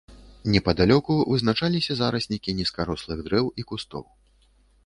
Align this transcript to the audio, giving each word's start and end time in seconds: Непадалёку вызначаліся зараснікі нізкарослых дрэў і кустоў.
Непадалёку 0.53 1.13
вызначаліся 1.33 1.93
зараснікі 1.99 2.57
нізкарослых 2.63 3.23
дрэў 3.29 3.45
і 3.61 3.67
кустоў. 3.73 4.03